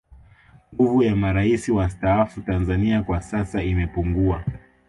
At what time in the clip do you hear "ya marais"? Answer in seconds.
1.03-1.69